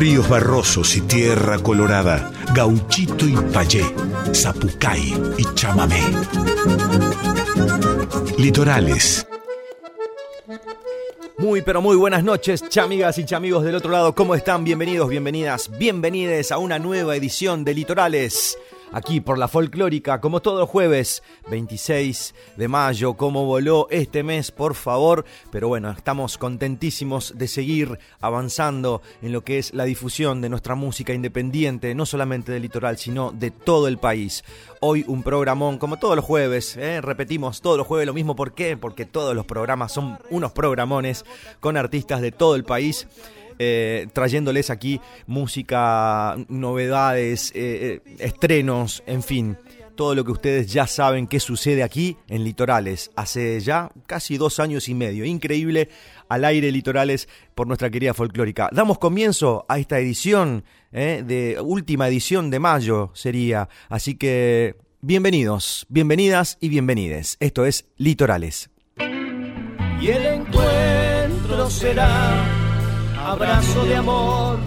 [0.00, 3.84] ríos barrosos y tierra colorada, gauchito y payé,
[4.34, 6.00] zapucay y chamamé.
[8.38, 9.26] Litorales.
[11.36, 14.64] Muy pero muy buenas noches, chamigas y chamigos del otro lado, ¿cómo están?
[14.64, 18.56] Bienvenidos, bienvenidas, bienvenides a una nueva edición de Litorales
[18.92, 24.74] aquí por la folclórica, como todo jueves, 26 de mayo, como voló este mes, por
[24.74, 25.24] favor.
[25.50, 30.74] Pero bueno, estamos contentísimos de seguir avanzando en lo que es la difusión de nuestra
[30.74, 34.44] música independiente, no solamente del litoral, sino de todo el país.
[34.80, 37.00] Hoy un programón, como todos los jueves, ¿eh?
[37.00, 38.76] repetimos todos los jueves lo mismo, ¿por qué?
[38.76, 41.24] Porque todos los programas son unos programones
[41.60, 43.06] con artistas de todo el país.
[43.62, 49.58] Eh, trayéndoles aquí música, novedades, eh, eh, estrenos, en fin
[49.96, 53.10] todo lo que ustedes ya saben que sucede aquí en Litorales.
[53.16, 55.26] Hace ya casi dos años y medio.
[55.26, 55.90] Increíble
[56.30, 58.70] al aire Litorales por nuestra querida folclórica.
[58.72, 63.68] Damos comienzo a esta edición, de última edición de mayo sería.
[63.90, 67.36] Así que bienvenidos, bienvenidas y bienvenides.
[67.38, 68.70] Esto es Litorales.
[70.00, 72.59] Y el encuentro será
[73.30, 74.58] abrazo de amor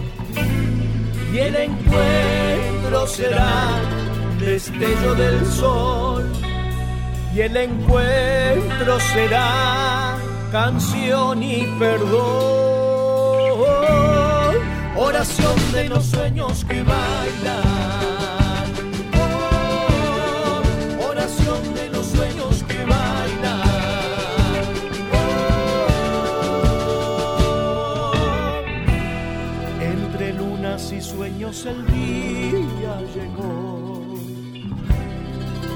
[1.34, 3.80] y el encuentro será
[4.40, 6.32] destello del sol
[7.34, 10.16] y el encuentro será
[10.50, 12.14] canción y perdón,
[14.96, 17.84] oración de los sueños que bailan
[31.66, 34.14] el día llegó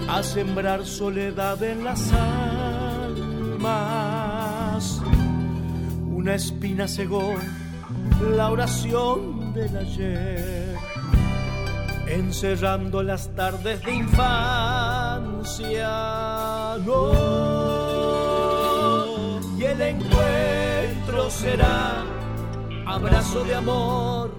[0.09, 3.71] a sembrar soledad en las almas.
[6.11, 7.35] Una espina cegó
[8.37, 10.77] la oración del ayer,
[12.07, 15.89] encerrando las tardes de infancia.
[19.59, 22.05] y el encuentro será
[22.87, 24.38] abrazo de amor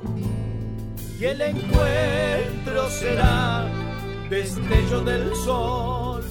[1.19, 3.67] y el encuentro será
[4.29, 6.23] destello del sol.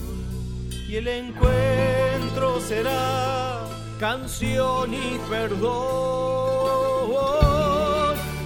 [0.89, 3.67] Y el encuentro será
[4.01, 5.67] canción y perdón,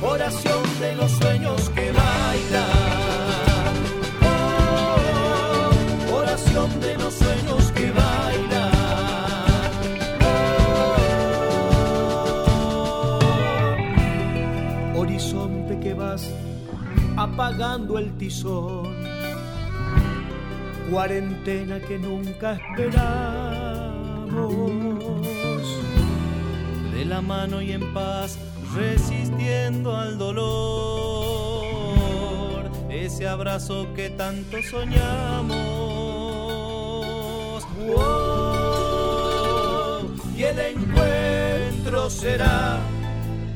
[0.03, 2.71] oración de los sueños que bailan,
[4.25, 7.72] oh, oración de los sueños
[17.33, 18.95] apagando el tizón.
[20.91, 23.33] Cuarentena que nunca esperamos.
[26.93, 28.39] De la mano y en paz,
[28.75, 30.53] resistiendo al dolor.
[32.91, 35.73] Ese abrazo que tanto soñamos.
[40.37, 42.79] y el encuentro será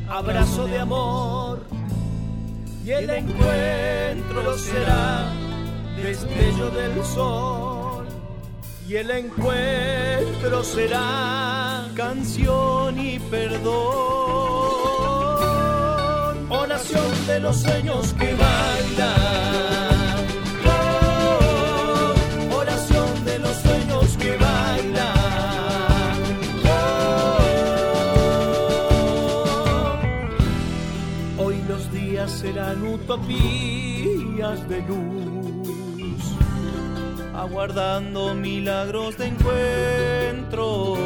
[0.09, 1.46] abrazo de amor
[2.87, 5.33] y el encuentro será
[6.01, 8.07] destello del sol.
[8.87, 13.67] Y el encuentro será canción y perdón.
[16.49, 18.76] Oración de los sueños que bailan
[33.17, 36.19] utopías de luz,
[37.35, 40.97] aguardando milagros de encuentro.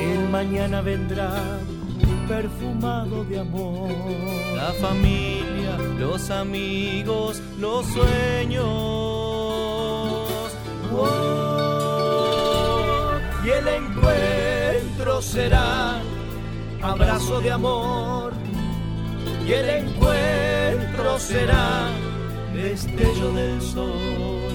[0.00, 1.32] El mañana vendrá
[2.28, 3.90] perfumado de amor.
[4.54, 8.66] La familia, los amigos, los sueños.
[13.44, 16.02] y el encuentro será
[16.82, 18.17] abrazo de amor
[19.48, 21.88] y el encuentro será
[22.52, 24.52] destello del sol.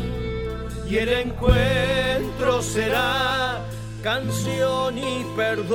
[0.88, 3.66] Y el encuentro será
[4.04, 5.74] canción y perdón.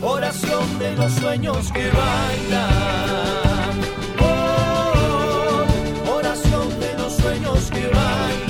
[0.00, 3.80] Oración de los sueños que bailan.
[4.18, 5.64] Oh,
[6.16, 8.49] oración de los sueños que bailan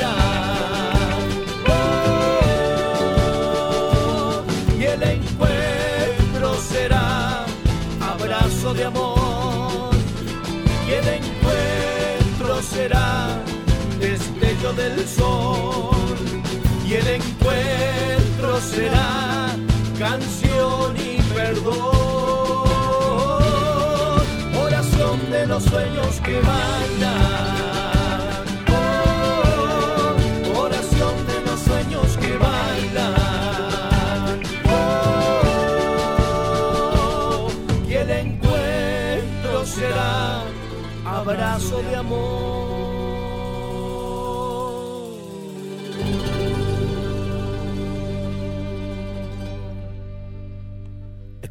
[12.71, 13.43] será
[13.99, 15.91] destello del sol
[16.87, 19.49] y el encuentro será
[19.99, 21.75] canción y perdón,
[24.67, 27.41] oración de los sueños que bailan.
[30.57, 33.31] Oración de los sueños que bailan.
[41.21, 42.60] abrazo de amor.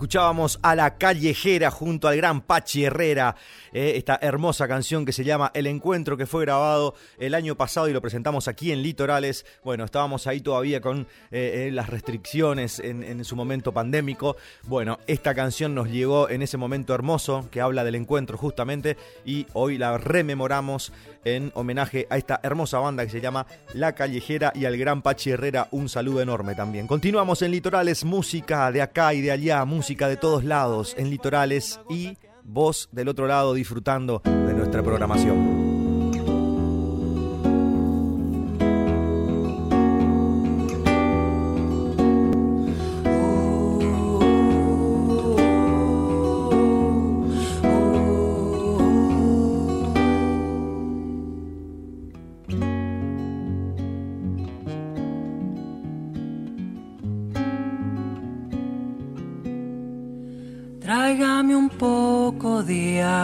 [0.10, 3.36] Escuchábamos a la callejera junto al gran Pachi Herrera,
[3.72, 7.88] eh, esta hermosa canción que se llama El Encuentro, que fue grabado el año pasado
[7.88, 9.46] y lo presentamos aquí en Litorales.
[9.64, 14.36] Bueno, estábamos ahí todavía con eh, eh, las restricciones en, en, su momento pandémico.
[14.64, 19.46] Bueno, esta canción nos llegó en ese momento hermoso que habla del encuentro justamente y
[19.54, 20.92] hoy la rememoramos
[21.24, 25.32] en homenaje a esta hermosa banda que se llama La Callejera y al gran Pachi
[25.32, 26.88] Herrera un saludo enorme también.
[26.88, 31.80] Continuamos en Litorales, música de acá y de allá, música de todos lados en Litorales
[31.90, 35.79] y vos del otro lado disfrutando de nuestra programación.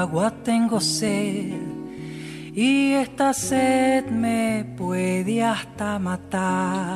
[0.05, 1.61] Agua, tengo sed.
[2.53, 6.93] Y esta sed me puede hasta matar.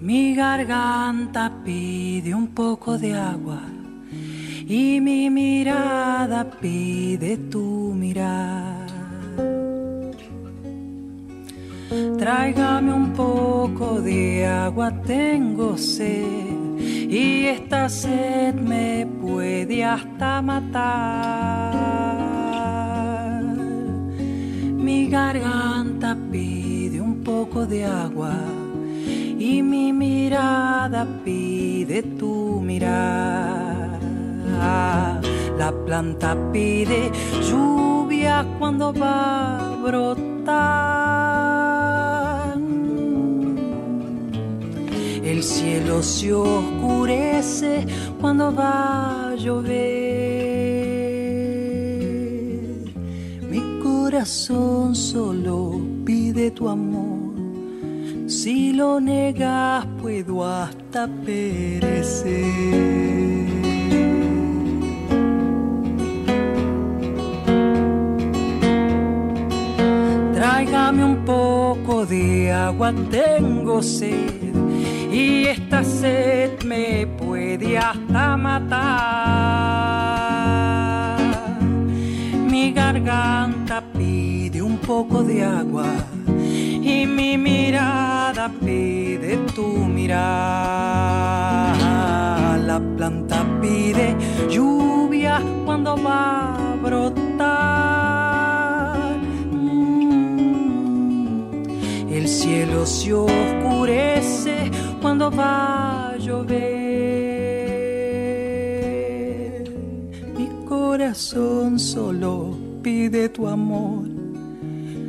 [0.00, 3.62] Mi garganta pide un poco de agua
[4.68, 8.90] y mi mirada pide tu mirar.
[12.18, 16.61] Tráigame un poco de agua, tengo sed
[17.12, 21.74] y esta sed me puede hasta matar.
[24.86, 28.34] Mi garganta pide un poco de agua
[29.38, 34.00] y mi mirada pide tu mirar.
[35.58, 37.12] La planta pide
[37.42, 41.31] lluvia cuando va a brotar.
[45.42, 47.84] El cielo se oscurece
[48.20, 49.72] cuando va a llover.
[53.50, 57.34] Mi corazón solo pide tu amor.
[58.28, 62.30] Si lo negas puedo hasta perecer.
[70.34, 74.41] Tráigame un poco de agua, tengo sed
[75.12, 78.78] y esta sed me puede hasta matar.
[82.48, 85.84] Mi garganta pide un poco de agua
[86.26, 90.16] y mi mirada pide tu mirada.
[92.56, 94.16] La planta pide
[94.48, 97.18] lluvia cuando va a brotar.
[99.52, 101.52] Mm.
[102.10, 104.70] El cielo se oscurece
[105.02, 106.62] cuando va a llover.
[110.38, 114.06] Mi corazón solo pide tu amor.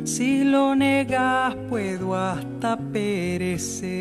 [0.04, 3.92] Si lo negas puedo hasta perecer.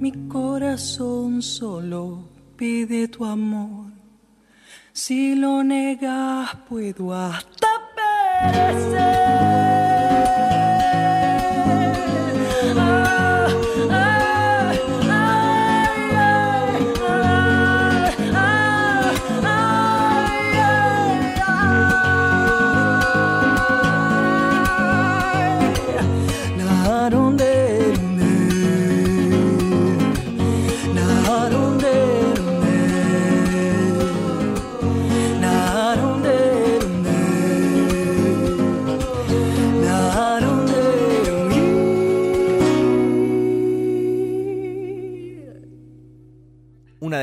[0.00, 2.18] Mi corazón solo
[2.56, 3.86] pide tu amor.
[4.92, 9.43] Si lo negas puedo hasta perecer.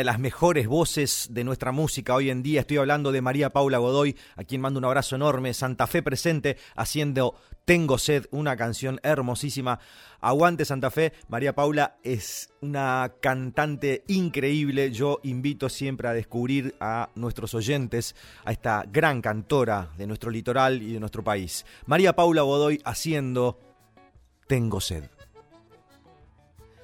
[0.01, 2.62] De las mejores voces de nuestra música hoy en día.
[2.62, 5.53] Estoy hablando de María Paula Godoy, a quien mando un abrazo enorme.
[5.53, 9.79] Santa Fe presente haciendo Tengo sed, una canción hermosísima.
[10.20, 11.13] Aguante Santa Fe.
[11.27, 14.91] María Paula es una cantante increíble.
[14.91, 20.81] Yo invito siempre a descubrir a nuestros oyentes a esta gran cantora de nuestro litoral
[20.81, 21.63] y de nuestro país.
[21.86, 23.60] María Paula Godoy haciendo
[24.48, 25.21] Tengo sed.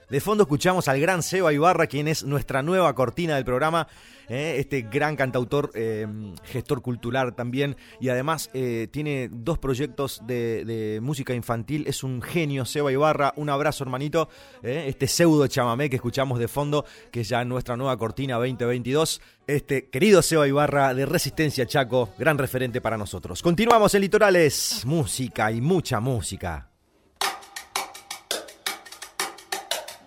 [0.10, 3.90] De fondo escuchamos al gran Seba Ibarra, quien es nuestra nueva cortina del programa,
[4.30, 6.08] eh, este gran cantautor, eh,
[6.46, 12.64] gestor cultural también, y además eh, tiene dos proyectos de, música infantil, es un genio
[12.64, 14.30] Seba Ibarra, un abrazo hermanito,
[14.64, 19.90] este pseudo chamamé que escuchamos de fondo, que es ya nuestra nueva cortina 2022, este
[19.90, 23.42] querido Seba Ibarra de Resistencia Chaco, gran referente para nosotros.
[23.42, 26.77] Continuamos en Litorales, música y mucha música.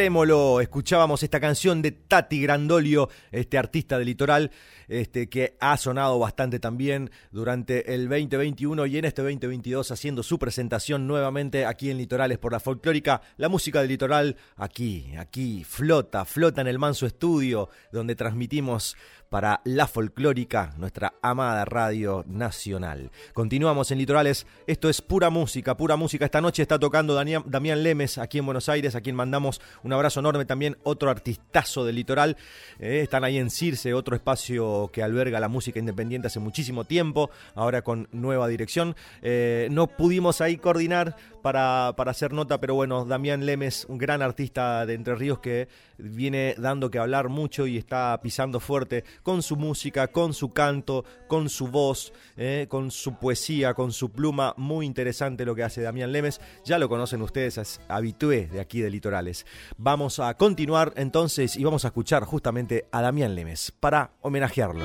[0.00, 4.50] Trémolo, escuchábamos esta canción de Tati Grandolio, este artista del litoral,
[4.88, 10.38] este, que ha sonado bastante también durante el 2021 y en este 2022 haciendo su
[10.38, 13.20] presentación nuevamente aquí en Litorales por la folclórica.
[13.36, 18.96] La música del litoral aquí, aquí, flota, flota en el Manso Estudio, donde transmitimos
[19.30, 23.12] para la folclórica, nuestra amada radio nacional.
[23.32, 26.24] Continuamos en Litorales, esto es pura música, pura música.
[26.24, 30.18] Esta noche está tocando Damián Lemes aquí en Buenos Aires, a quien mandamos un abrazo
[30.18, 32.36] enorme también, otro artistazo del litoral.
[32.80, 37.30] Eh, están ahí en Circe, otro espacio que alberga la música independiente hace muchísimo tiempo,
[37.54, 38.96] ahora con nueva dirección.
[39.22, 44.22] Eh, no pudimos ahí coordinar para, para hacer nota, pero bueno, Damián Lemes, un gran
[44.22, 45.68] artista de Entre Ríos que
[45.98, 51.04] viene dando que hablar mucho y está pisando fuerte con su música, con su canto,
[51.28, 54.54] con su voz, eh, con su poesía, con su pluma.
[54.56, 56.40] Muy interesante lo que hace Damián Lemes.
[56.64, 59.46] Ya lo conocen ustedes, es habitué de aquí de Litorales.
[59.76, 64.84] Vamos a continuar entonces y vamos a escuchar justamente a Damián Lemes para homenajearlo.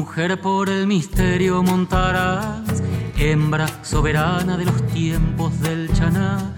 [0.00, 2.82] Mujer por el misterio montarás,
[3.18, 6.54] hembra soberana de los tiempos del chaná,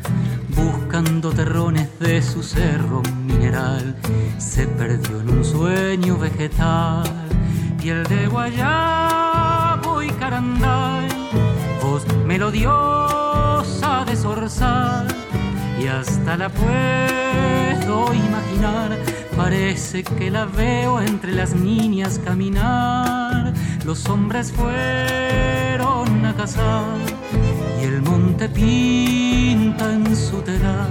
[0.54, 3.96] buscando terrones de su cerro mineral,
[4.38, 7.02] se perdió en un sueño vegetal,
[7.80, 11.08] piel de guayabo y carandal,
[11.82, 15.08] voz melodiosa de zorzal,
[15.82, 18.96] y hasta la puedo imaginar
[19.36, 23.31] Parece que la veo entre las niñas caminar.
[23.84, 26.84] Los hombres fueron a cazar
[27.80, 30.88] y el monte pinta en su telar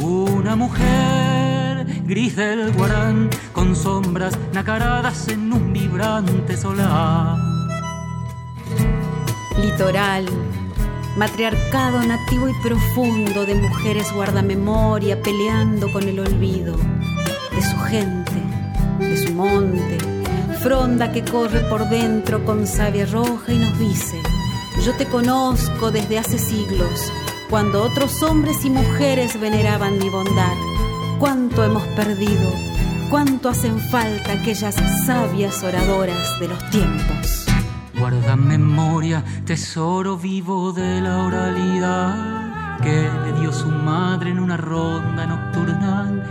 [0.00, 7.38] una mujer gris del guarán con sombras nacaradas en un vibrante solar.
[9.62, 10.26] Litoral,
[11.16, 18.42] matriarcado nativo y profundo de mujeres guardamemoria peleando con el olvido de su gente,
[18.98, 20.11] de su monte,
[20.62, 24.16] fronda que corre por dentro con savia roja y nos dice,
[24.84, 27.12] yo te conozco desde hace siglos,
[27.50, 30.56] cuando otros hombres y mujeres veneraban mi bondad.
[31.18, 32.52] Cuánto hemos perdido,
[33.10, 37.46] cuánto hacen falta aquellas sabias oradoras de los tiempos.
[37.98, 45.26] Guarda memoria, tesoro vivo de la oralidad que le dio su madre en una ronda
[45.26, 46.22] nocturnal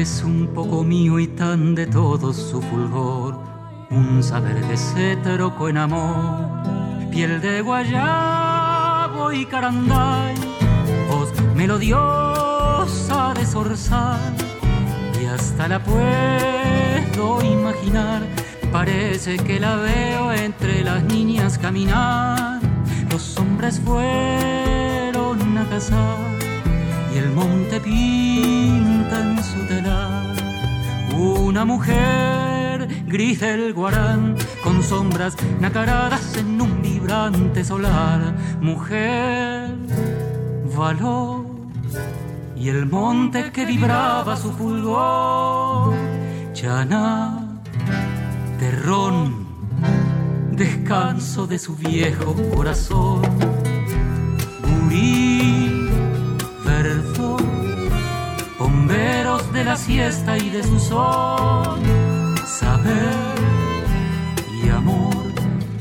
[0.00, 3.38] es un poco mío y tan de todo su fulgor,
[3.92, 10.34] un saber de cetro en amor, piel de guayabo y caranday,
[11.08, 14.34] voz melodiosa de zorzal,
[15.20, 18.22] y hasta la puedo imaginar,
[18.72, 22.60] parece que la veo entre las niñas caminar,
[23.10, 26.16] los hombres fueron a cazar
[27.14, 30.32] y el monte pinta en su telar.
[31.14, 32.51] Una mujer
[33.12, 38.34] gris del guarán con sombras nacaradas en un vibrante solar.
[38.60, 39.76] Mujer,
[40.74, 41.44] valor
[42.56, 45.94] y el monte que vibraba su fulgor.
[46.54, 47.60] Chana,
[48.58, 49.46] terrón,
[50.52, 53.20] descanso de su viejo corazón.
[54.62, 55.90] Gurí,
[58.58, 61.78] bomberos de la siesta y de su sol,
[62.62, 63.36] saber.
[64.64, 65.14] Y amor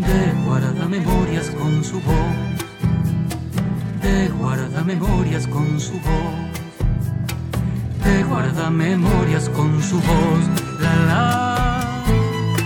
[0.07, 2.35] de guarda memorias con su voz,
[4.01, 6.37] de guarda memorias con su voz,
[8.05, 10.43] de guarda memorias con su voz,
[10.83, 11.25] la la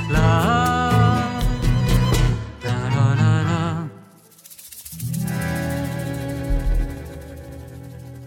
[0.10, 0.55] la.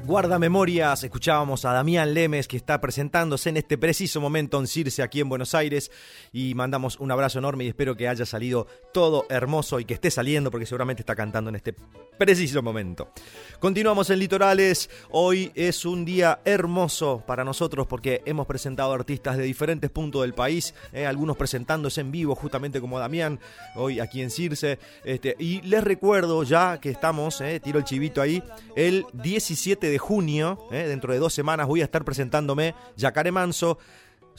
[0.09, 5.03] Guarda Memorias, escuchábamos a Damián Lemes que está presentándose en este preciso momento en Circe
[5.03, 5.91] aquí en Buenos Aires.
[6.33, 10.11] Y mandamos un abrazo enorme y espero que haya salido todo hermoso y que esté
[10.11, 11.75] saliendo porque seguramente está cantando en este
[12.19, 13.13] preciso momento.
[13.61, 19.45] Continuamos en Litorales, hoy es un día hermoso para nosotros porque hemos presentado artistas de
[19.45, 23.39] diferentes puntos del país, eh, algunos presentándose en vivo justamente como Damián,
[23.77, 28.23] hoy aquí en Circe, este, y les recuerdo ya que estamos, eh, tiro el chivito
[28.23, 28.43] ahí,
[28.75, 30.85] el 17 de junio, ¿eh?
[30.87, 33.79] dentro de dos semanas, voy a estar presentándome Yacaré Manso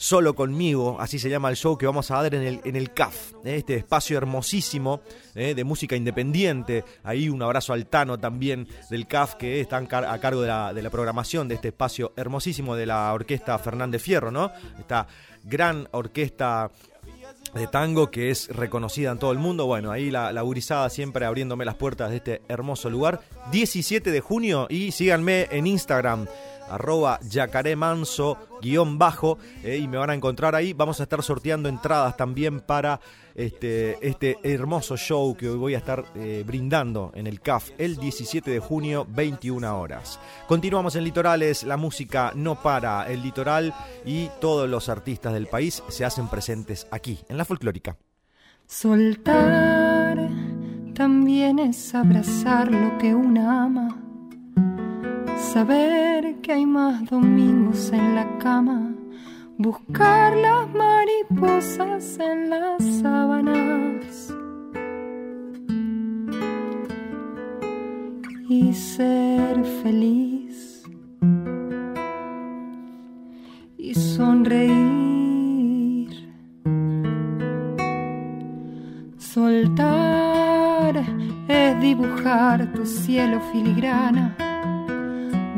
[0.00, 2.90] solo conmigo, así se llama el show que vamos a dar en el, en el
[2.94, 3.56] CAF, ¿eh?
[3.56, 5.02] este espacio hermosísimo
[5.34, 5.54] ¿eh?
[5.54, 6.86] de música independiente.
[7.04, 10.80] Ahí un abrazo al Tano también del CAF que está a cargo de la, de
[10.80, 14.50] la programación de este espacio hermosísimo de la orquesta Fernández Fierro, ¿no?
[14.78, 15.06] Esta
[15.44, 16.70] gran orquesta
[17.54, 19.66] de tango que es reconocida en todo el mundo.
[19.66, 23.20] Bueno, ahí la, la gurizada siempre abriéndome las puertas de este hermoso lugar.
[23.52, 26.26] 17 de junio y síganme en Instagram
[26.70, 30.72] arroba yacaremanso guion bajo eh, y me van a encontrar ahí.
[30.72, 33.00] Vamos a estar sorteando entradas también para
[33.34, 37.96] este, este hermoso show que hoy voy a estar eh, brindando en el CAF el
[37.96, 40.20] 17 de junio, 21 horas.
[40.46, 45.82] Continuamos en Litorales, la música no para, el litoral y todos los artistas del país
[45.88, 47.96] se hacen presentes aquí, en la folclórica.
[48.66, 50.28] Soltar
[50.94, 54.09] también es abrazar lo que una ama
[55.40, 58.94] Saber que hay más domingos en la cama,
[59.58, 64.32] buscar las mariposas en las sábanas.
[68.48, 70.84] Y ser feliz.
[73.76, 74.70] Y sonreír.
[79.18, 81.02] Soltar
[81.48, 84.36] es dibujar tu cielo filigrana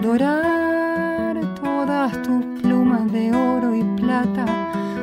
[0.03, 4.45] dorar todas tus plumas de oro y plata,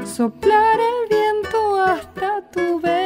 [0.05, 2.98] soplar el viento hasta tu ventana.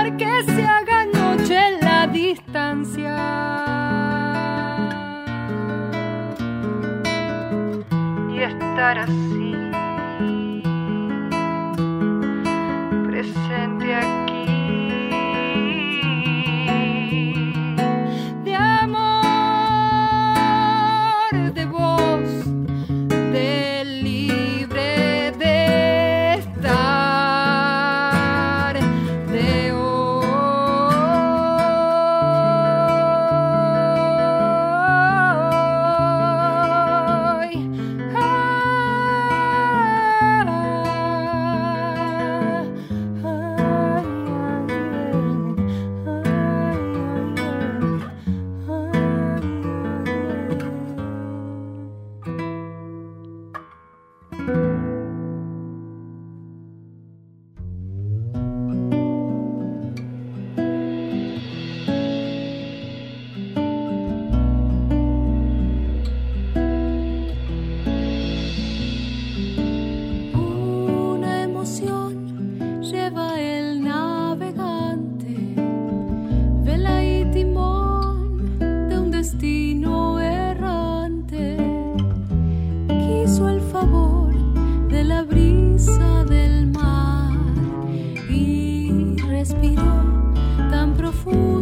[91.25, 91.58] 福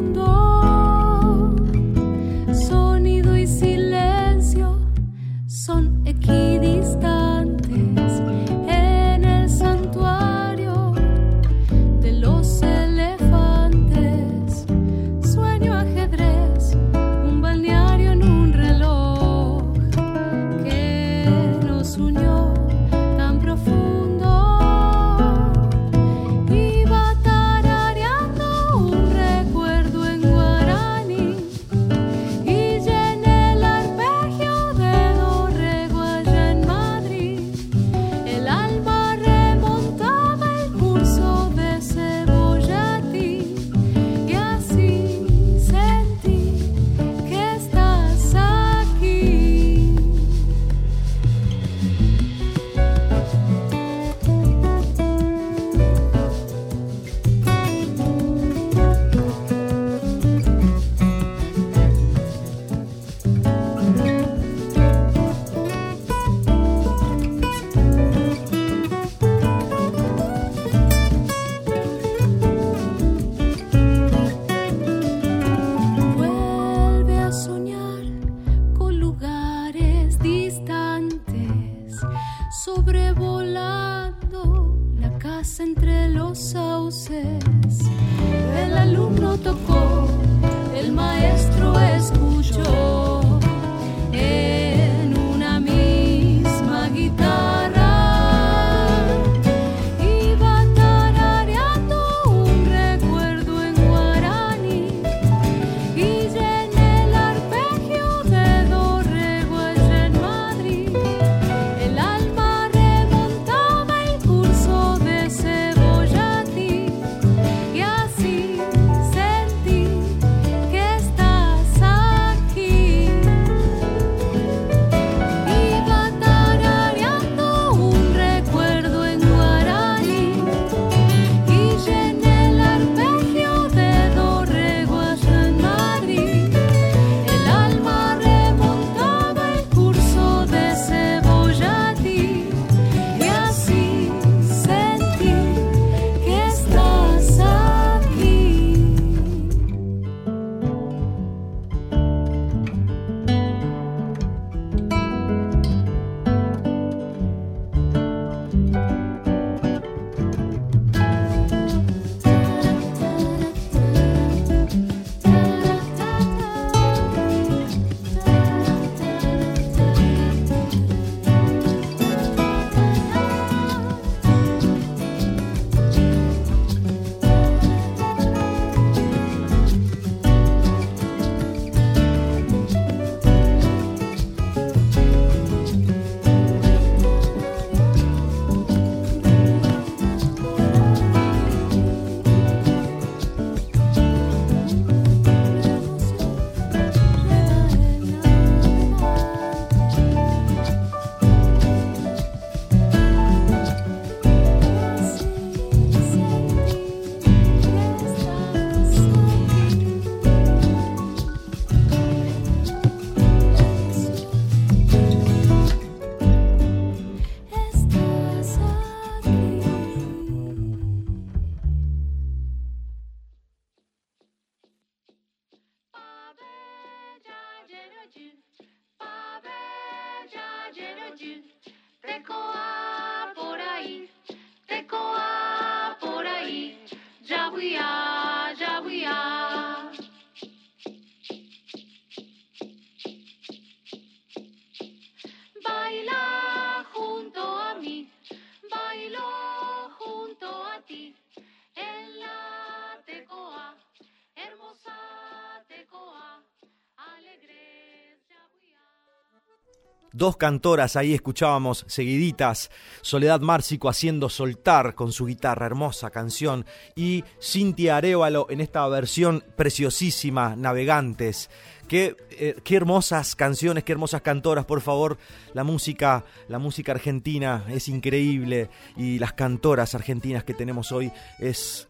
[260.16, 262.70] Dos cantoras ahí escuchábamos seguiditas,
[263.02, 269.44] Soledad Márcico haciendo soltar con su guitarra, hermosa canción, y Cintia Arevalo en esta versión
[269.56, 271.50] preciosísima, Navegantes.
[271.86, 275.18] Qué, eh, qué, hermosas canciones, qué hermosas cantoras, por favor.
[275.52, 281.88] La música, la música argentina es increíble y las cantoras argentinas que tenemos hoy es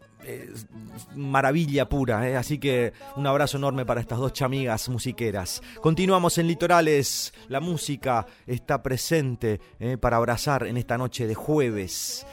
[1.14, 2.36] maravilla pura, ¿eh?
[2.36, 5.62] así que un abrazo enorme para estas dos chamigas musiqueras.
[5.80, 9.96] Continuamos en Litorales, la música está presente ¿eh?
[9.96, 12.26] para abrazar en esta noche de jueves,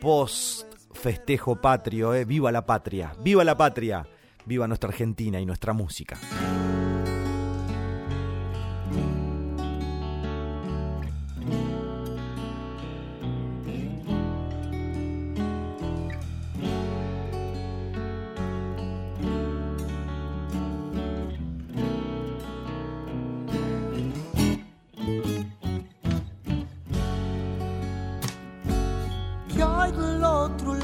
[0.00, 2.24] post festejo patrio, ¿eh?
[2.24, 4.06] viva la patria, viva la patria,
[4.44, 6.18] viva nuestra Argentina y nuestra música.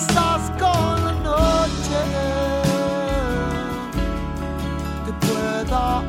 [0.00, 2.00] y quizás con la noche
[5.04, 6.02] te pueda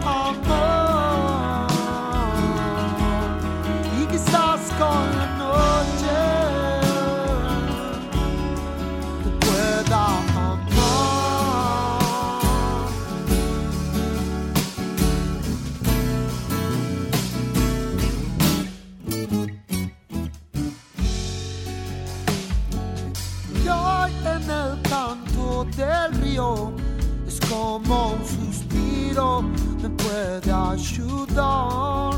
[30.42, 32.14] puede ayudar,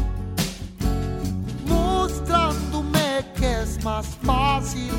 [1.67, 3.61] mostrándome que
[4.25, 4.91] fácil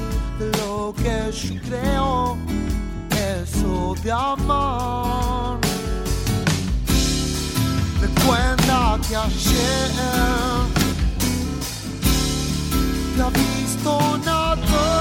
[0.59, 2.37] lo que creo,
[3.11, 5.59] eso de amar.
[9.09, 9.91] Que ayer
[13.15, 14.94] te ha visto nadar.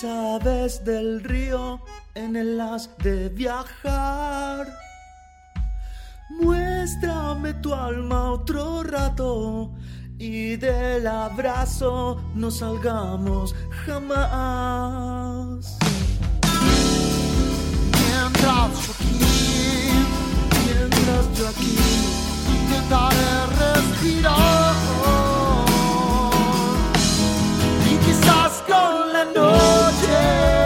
[0.00, 1.80] Sabes del río
[2.14, 4.68] en el as de viajar.
[6.40, 9.72] Muéstrame tu alma otro rato
[10.16, 13.56] y del abrazo no salgamos
[13.86, 15.78] jamás.
[17.98, 19.18] Mientras yo aquí,
[20.64, 21.76] mientras yo aquí,
[22.62, 25.37] intentaré respirar.
[28.68, 30.57] Con la noche.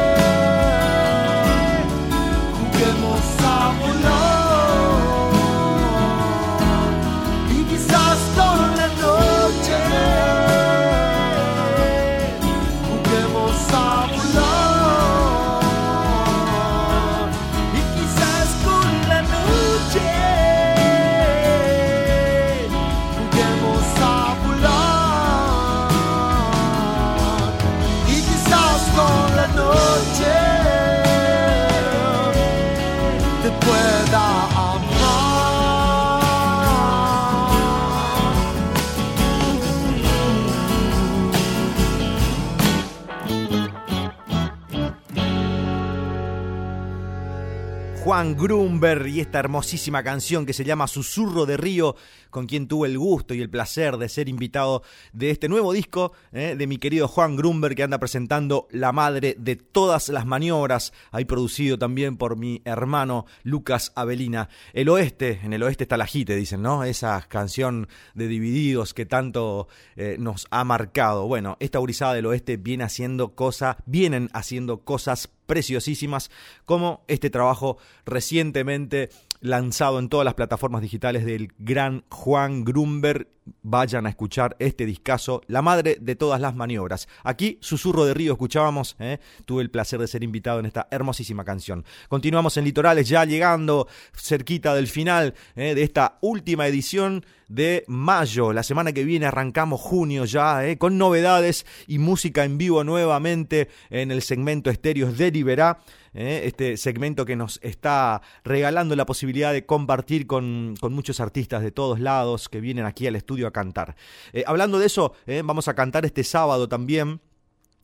[48.37, 51.97] Grumber y esta hermosísima canción que se llama Susurro de Río,
[52.31, 56.13] con quien tuve el gusto y el placer de ser invitado de este nuevo disco
[56.33, 60.93] eh, de mi querido Juan Grumber que anda presentando La Madre de todas las maniobras,
[61.11, 64.49] ahí producido también por mi hermano Lucas Avelina.
[64.73, 66.85] El oeste, en el oeste está la jite, dicen, ¿no?
[66.85, 71.27] Esa canción de Divididos que tanto eh, nos ha marcado.
[71.27, 76.31] Bueno, esta gurizada del oeste viene haciendo cosas, vienen haciendo cosas preciosísimas
[76.65, 77.77] como este trabajo
[78.07, 79.11] recientemente
[79.43, 83.29] lanzado en todas las plataformas digitales del gran Juan Grumber.
[83.63, 87.09] Vayan a escuchar este discazo, La Madre de todas las maniobras.
[87.25, 89.19] Aquí, Susurro de Río, escuchábamos, ¿eh?
[89.45, 91.85] tuve el placer de ser invitado en esta hermosísima canción.
[92.09, 95.75] Continuamos en Litorales, ya llegando cerquita del final ¿eh?
[95.75, 98.53] de esta última edición de mayo.
[98.53, 100.79] La semana que viene arrancamos junio ya, ¿eh?
[100.79, 105.81] con novedades y música en vivo nuevamente en el segmento Estéreos de Liberá.
[106.15, 106.42] ¿Eh?
[106.44, 112.00] este segmento que nos está regalando la posibilidad de compartir con, muchos artistas de todos
[112.00, 113.96] lados que vienen aquí al estudio a cantar.
[114.33, 115.42] Eh, hablando de eso, ¿eh?
[115.44, 117.21] vamos a cantar este sábado también.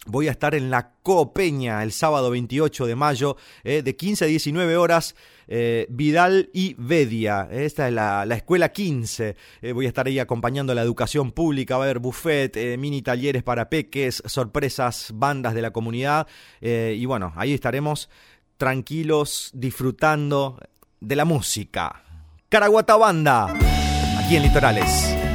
[0.06, 4.76] Voy a estar en la Copeña el sábado 28 de mayo, de 15 a 19
[4.76, 5.14] horas.
[5.48, 7.48] Eh, Vidal y Vedia.
[7.50, 9.34] Esta es la, escuela 15.
[9.62, 11.78] Eh, voy a estar ahí acompañando la educación pública.
[11.78, 16.26] Va a haber buffet, eh, mini talleres para peques, sorpresas, bandas de la comunidad.
[16.60, 18.10] y bueno, ahí estaremos
[18.58, 20.58] tranquilos, disfrutando
[21.00, 22.02] de la música.
[22.48, 23.54] Caraguata Banda,
[24.18, 25.27] aquí en Litorales.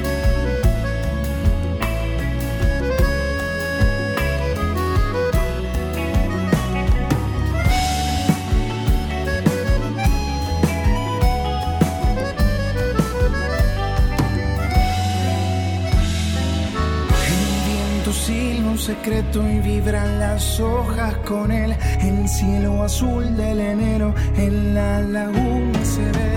[18.83, 21.73] secreto y vibran las hojas con él.
[22.01, 26.31] El cielo azul del enero en la laguna se ve.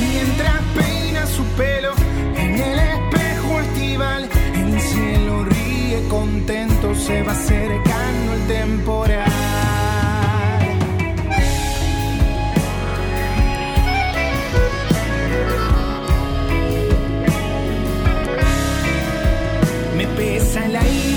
[0.00, 1.92] Mientras peina su pelo
[2.36, 9.30] en el espejo estival, el cielo ríe contento, se va acercando el temporal.
[19.96, 21.13] Me pesa el aire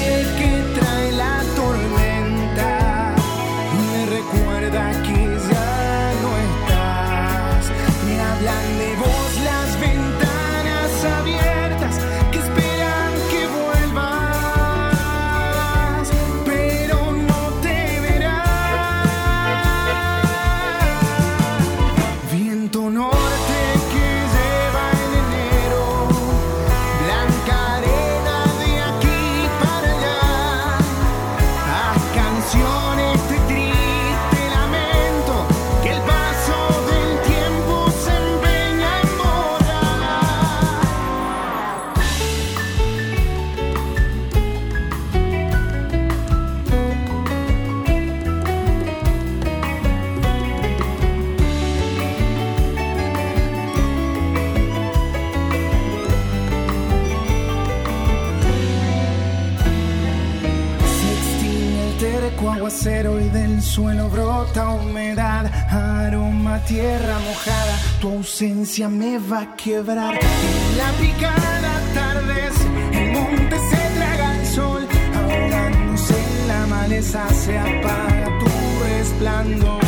[63.77, 67.75] suelo brota humedad, aroma tierra mojada.
[68.01, 70.15] Tu ausencia me va a quebrar.
[70.15, 77.55] En la picada atardece, el monte se traga el sol, ahogándose en la maleza se
[77.59, 78.49] apaga tu
[78.83, 79.86] resplandor.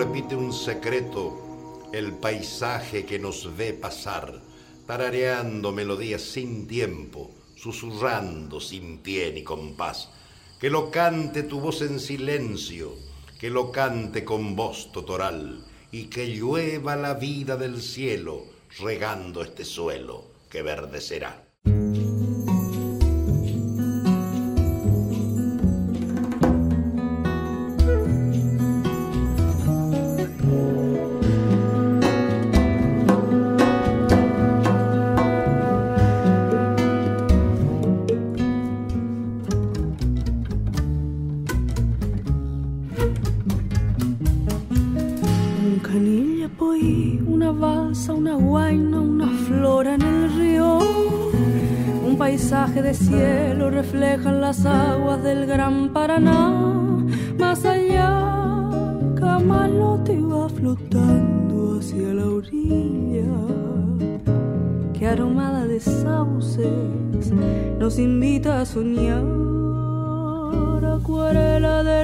[0.00, 4.40] Repite un secreto el paisaje que nos ve pasar,
[4.86, 10.08] tarareando melodías sin tiempo, susurrando sin pie ni compás.
[10.58, 12.94] Que lo cante tu voz en silencio,
[13.38, 18.46] que lo cante con voz totoral, y que llueva la vida del cielo,
[18.78, 21.49] regando este suelo que verdecerá.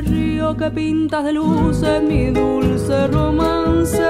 [0.01, 4.03] Río que pintas de luces mi dulce romance.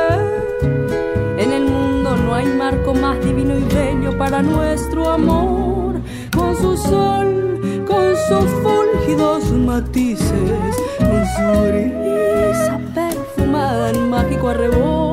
[1.38, 6.00] En el mundo no hay marco más divino y bello para nuestro amor,
[6.34, 15.05] con su sol, con sus fúlgidos matices, con su brisa perfumada en mágico arrebol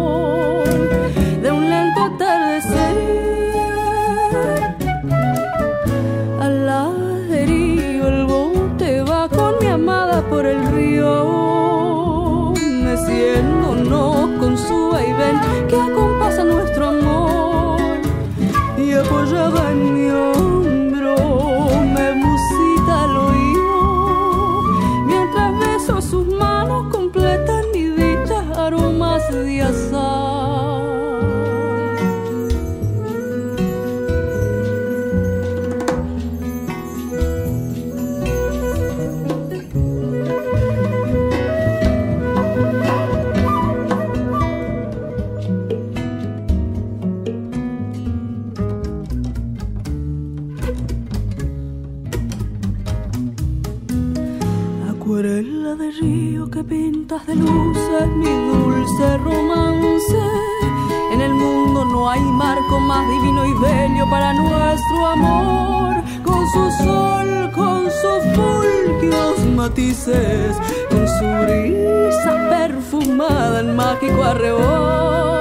[57.34, 60.18] de luces mi dulce romance.
[61.12, 66.04] En el mundo no hay marco más divino y bello para nuestro amor.
[66.24, 70.58] Con su sol, con sus fulgios matices,
[70.90, 75.33] con su brisa perfumada en mágico arrebol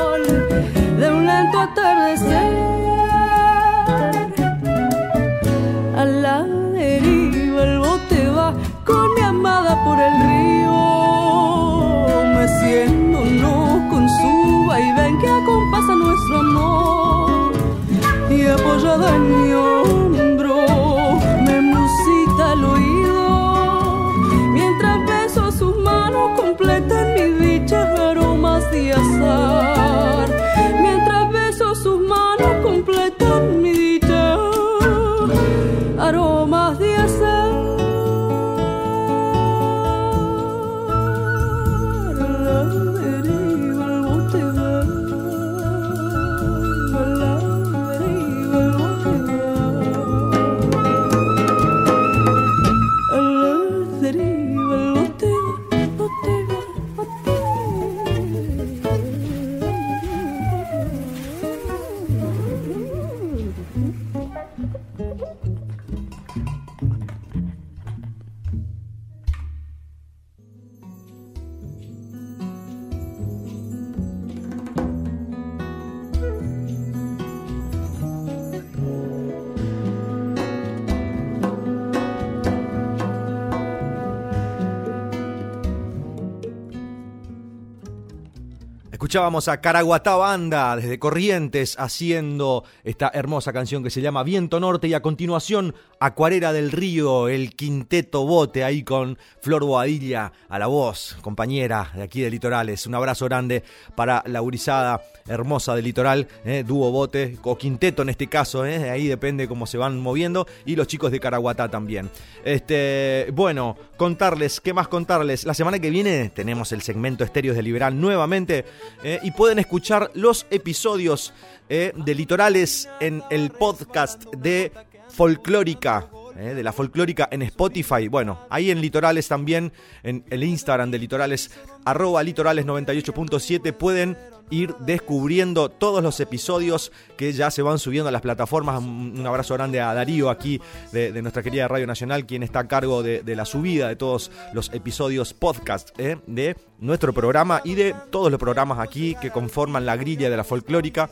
[89.12, 94.88] Escuchábamos a Caraguatá Banda desde Corrientes haciendo esta hermosa canción que se llama Viento Norte
[94.88, 95.74] y a continuación
[96.04, 102.02] Acuarela del Río, el quinteto bote ahí con Flor Boadilla a la voz, compañera de
[102.02, 102.88] aquí de Litorales.
[102.88, 103.62] Un abrazo grande
[103.94, 108.90] para la gurizada hermosa del Litoral, eh, dúo bote o quinteto en este caso, eh,
[108.90, 112.10] ahí depende cómo se van moviendo y los chicos de Caraguatá también.
[112.44, 115.44] Este, bueno, contarles, ¿qué más contarles?
[115.44, 118.64] La semana que viene tenemos el segmento Estéreos de Liberal nuevamente
[119.04, 121.32] eh, y pueden escuchar los episodios
[121.68, 124.72] eh, de Litorales en el podcast de
[125.14, 126.08] Folclórica.
[126.36, 128.08] eh, de la folclórica en Spotify.
[128.08, 131.50] Bueno, ahí en Litorales también, en el Instagram de Litorales,
[131.84, 134.16] arroba litorales98.7, pueden
[134.50, 138.82] ir descubriendo todos los episodios que ya se van subiendo a las plataformas.
[138.82, 140.60] Un abrazo grande a Darío aquí
[140.92, 144.30] de, nuestra querida Radio Nacional, quien está a cargo de, de la subida de todos
[144.52, 149.86] los episodios podcast eh, de nuestro programa y de todos los programas aquí que conforman
[149.86, 151.08] la grilla de la folclórica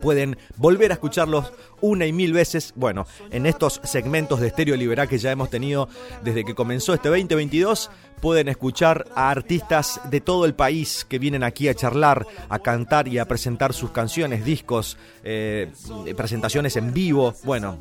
[0.00, 5.08] pueden volver a escucharlos una y mil veces, bueno, en estos segmentos de Estéreo Liberal
[5.08, 5.88] que ya hemos tenido
[6.22, 7.90] desde que comenzó este 2022,
[8.20, 13.08] pueden escuchar a artistas de todo el país que vienen aquí a charlar, a cantar
[13.08, 15.72] y a presentar sus canciones, discos, eh,
[16.16, 17.78] presentaciones en vivo, bueno,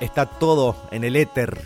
[0.00, 1.58] está todo en el éter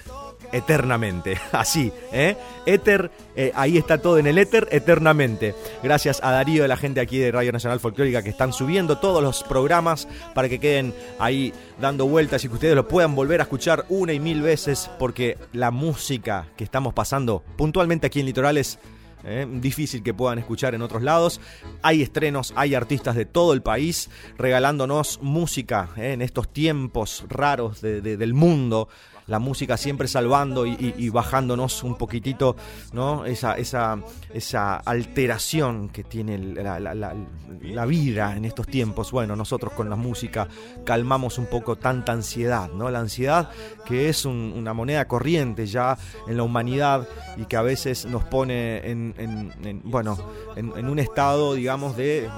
[0.55, 1.37] eternamente.
[1.53, 2.37] Así, ¿eh?
[2.67, 5.55] Éter, eh, ahí está todo en el éter eternamente.
[5.83, 9.23] Gracias a Darío y la gente aquí de Radio Nacional Folclórica que están subiendo todos
[9.23, 13.43] los programas para que queden ahí dando vueltas y que ustedes lo puedan volver a
[13.45, 18.79] escuchar una y mil veces porque la música que estamos pasando puntualmente aquí en Litorales
[19.25, 19.47] ¿eh?
[19.51, 21.41] difícil que puedan escuchar en otros lados.
[21.83, 26.13] Hay estrenos, hay artistas de todo el país regalándonos música ¿eh?
[26.13, 28.89] en estos tiempos raros de- de- del mundo.
[29.27, 32.57] La música siempre salvando y, bajándonos un poquitito,
[32.93, 33.25] ¿no?
[33.25, 33.99] Esa, esa,
[34.33, 39.11] esa alteración que tiene la, vida en estos tiempos.
[39.12, 40.49] Bueno, nosotros con la música
[40.85, 42.91] calmamos un poco tanta ansiedad, ¿no?
[42.91, 43.51] La ansiedad
[43.87, 45.97] que es un- una moneda corriente ya
[46.27, 47.07] en la humanidad
[47.37, 50.18] y que a veces nos pone en, en- en, bueno,
[50.57, 52.29] en, un estado, digamos, de,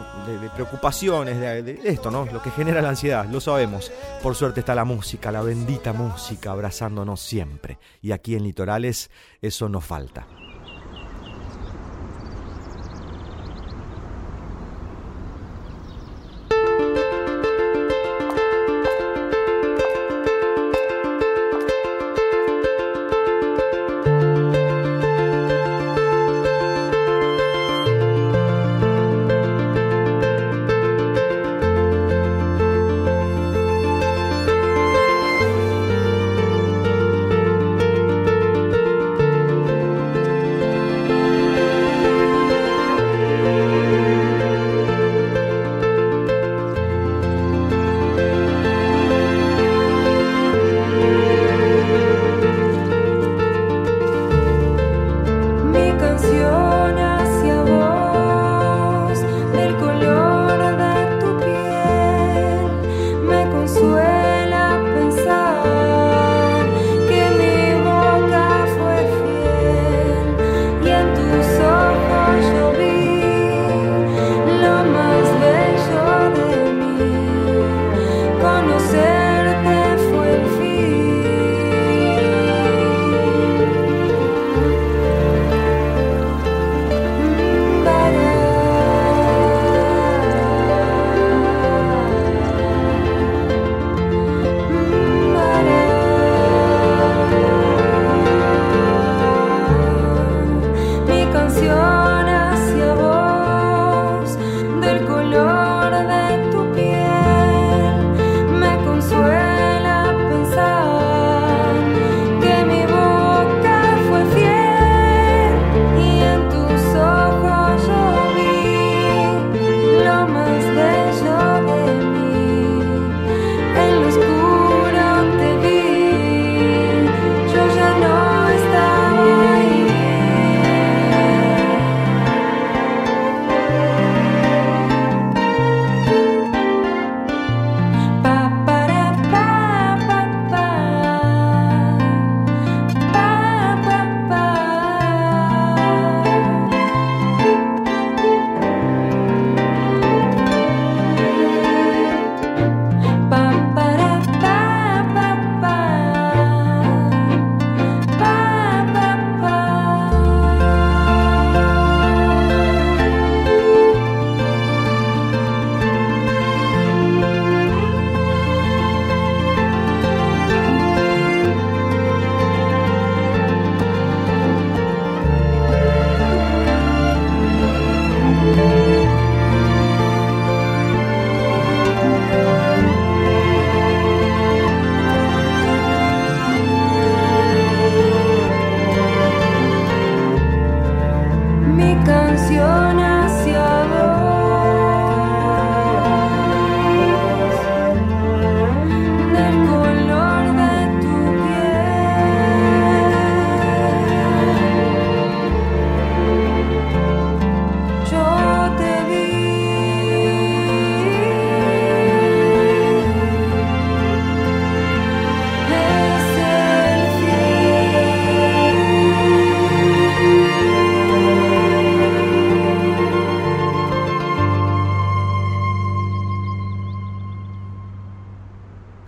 [0.54, 2.26] preocupaciones, de, esto, ¿no?
[2.26, 3.90] Lo que genera la ansiedad, lo sabemos.
[4.22, 7.78] Por suerte está la música, la bendita música, abrazándonos siempre.
[8.02, 9.10] Y aquí en Litorales
[9.40, 10.26] eso nos falta.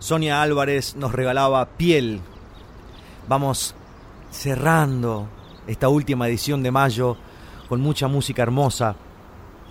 [0.08, 2.22] Sonia Álvarez nos regalaba piel.
[3.28, 3.74] Vamos
[4.30, 5.28] cerrando
[5.66, 7.18] esta última edición de mayo
[7.68, 8.96] con mucha música hermosa,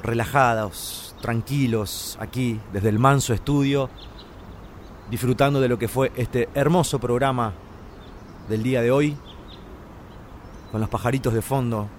[0.03, 3.89] relajados, tranquilos, aquí desde el Manso Estudio,
[5.09, 7.53] disfrutando de lo que fue este hermoso programa
[8.47, 9.17] del día de hoy,
[10.71, 11.89] con los pajaritos de fondo.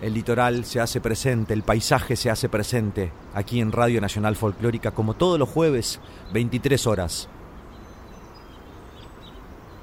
[0.00, 4.90] El litoral se hace presente, el paisaje se hace presente aquí en Radio Nacional Folclórica,
[4.90, 6.00] como todos los jueves,
[6.34, 7.28] 23 horas.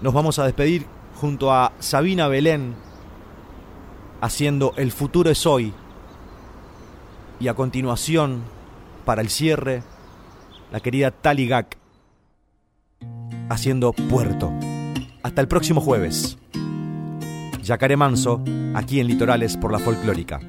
[0.02, 0.86] Nos vamos a despedir
[1.16, 2.76] junto a Sabina Belén,
[4.22, 5.74] haciendo El futuro es hoy.
[7.40, 8.44] Y a continuación,
[9.06, 9.82] para el cierre,
[10.72, 11.78] la querida Taligak,
[13.50, 14.52] haciendo Puerto.
[15.24, 16.38] Hasta el próximo jueves.
[17.64, 18.44] Yacaré Manso,
[18.76, 20.42] aquí en Litorales por la Folclórica.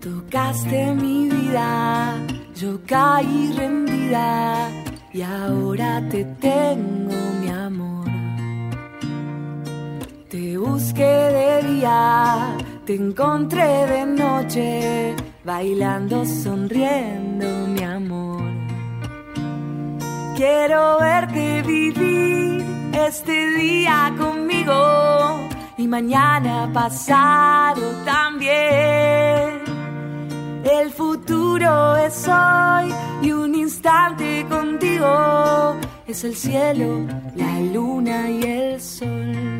[0.00, 2.16] Tocaste mi vida,
[2.56, 4.68] yo caí rendida
[5.12, 8.08] y ahora te tengo mi amor.
[10.28, 18.42] Te busqué de día te encontré de noche, bailando, sonriendo, mi amor.
[20.36, 22.62] Quiero verte vivir
[22.92, 29.62] este día conmigo y mañana pasado también.
[30.64, 35.76] El futuro es hoy y un instante contigo
[36.06, 39.53] es el cielo, la luna y el sol.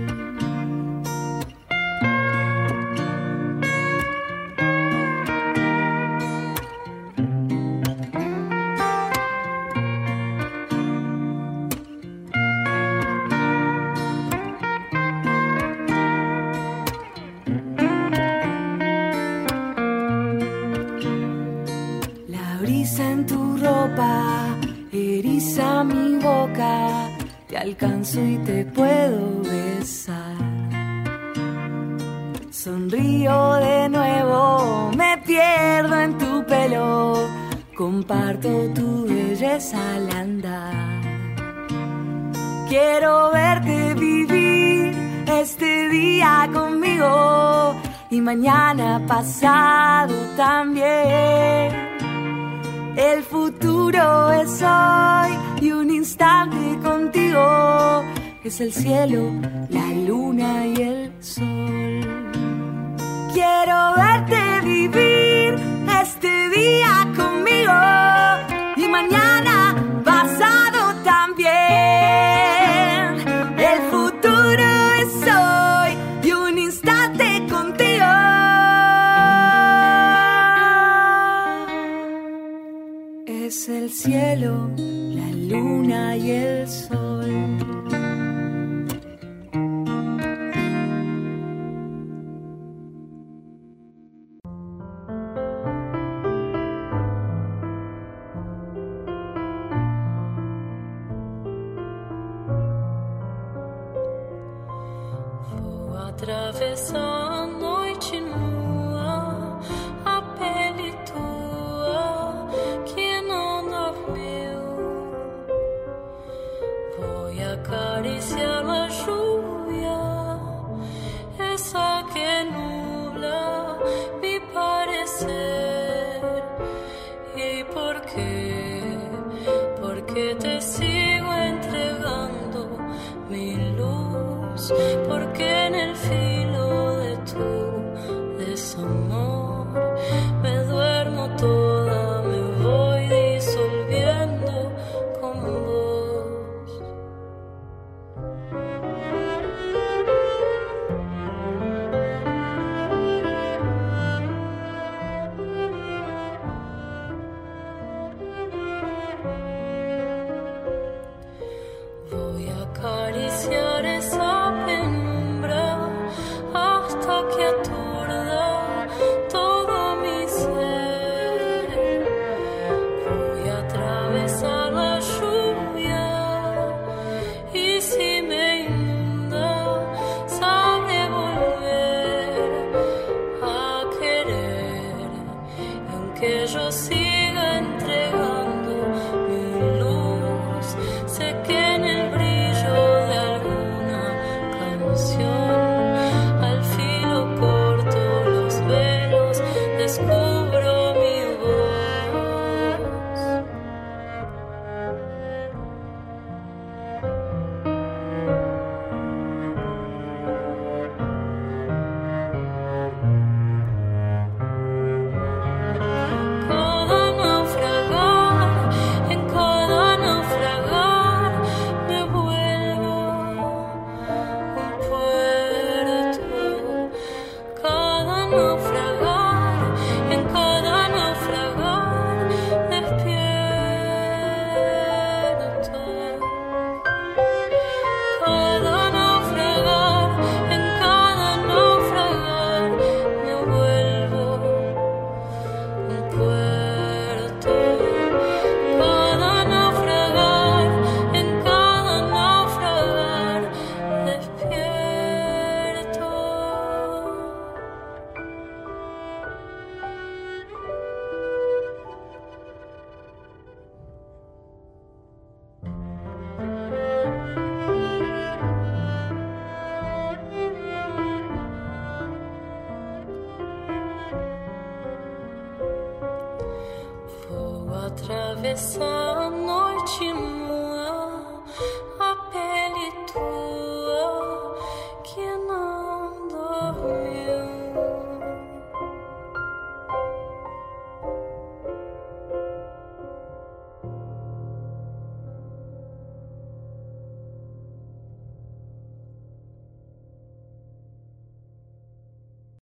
[27.65, 30.37] Alcanzo y te puedo besar.
[32.51, 37.29] Sonrío de nuevo, me pierdo en tu pelo,
[37.77, 41.01] comparto tu belleza al andar.
[42.69, 44.95] Quiero verte vivir
[45.27, 47.75] este día conmigo
[48.11, 51.84] y mañana pasado también.
[52.97, 58.05] El futuro es hoy y un instante contigo
[58.45, 59.33] es el cielo,
[59.71, 62.01] la luna y el sol.
[63.33, 65.57] Quiero verte vivir
[66.03, 67.73] este día conmigo
[68.77, 69.54] y mañana
[83.85, 87.84] el cielo, la luna y el sol.